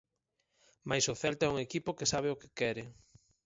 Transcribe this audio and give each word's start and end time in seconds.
Mais 0.89 1.05
o 1.13 1.15
Celta 1.21 1.43
é 1.45 1.53
un 1.53 1.57
equipo 1.65 1.95
que 1.97 2.11
sabe 2.13 2.27
o 2.31 2.39
que 2.41 2.49
quere. 2.59 2.83